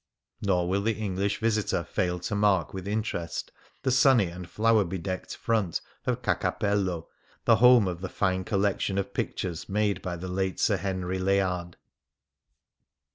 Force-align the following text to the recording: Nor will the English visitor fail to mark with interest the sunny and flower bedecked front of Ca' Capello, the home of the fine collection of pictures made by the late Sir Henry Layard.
Nor 0.41 0.67
will 0.67 0.81
the 0.81 0.97
English 0.97 1.37
visitor 1.39 1.83
fail 1.83 2.17
to 2.21 2.33
mark 2.33 2.73
with 2.73 2.87
interest 2.87 3.51
the 3.83 3.91
sunny 3.91 4.29
and 4.29 4.49
flower 4.49 4.83
bedecked 4.83 5.35
front 5.35 5.79
of 6.07 6.23
Ca' 6.23 6.33
Capello, 6.33 7.07
the 7.45 7.57
home 7.57 7.87
of 7.87 8.01
the 8.01 8.09
fine 8.09 8.43
collection 8.43 8.97
of 8.97 9.13
pictures 9.13 9.69
made 9.69 10.01
by 10.01 10.15
the 10.15 10.27
late 10.27 10.59
Sir 10.59 10.77
Henry 10.77 11.19
Layard. 11.19 11.77